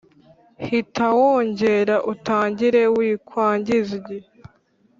[0.67, 4.27] hita wongera utangire wikwangiza igihe